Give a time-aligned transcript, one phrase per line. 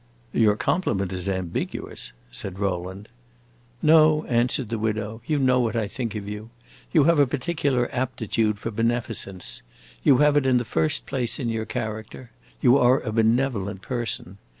[0.33, 3.07] "Your compliment is ambiguous," said Rowland.
[3.83, 6.49] "No," answered the widow, "you know what I think of you.
[6.91, 9.61] You have a particular aptitude for beneficence.
[10.01, 12.31] You have it in the first place in your character.
[12.61, 14.39] You are a benevolent person.